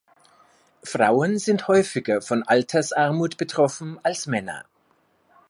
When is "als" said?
4.01-4.25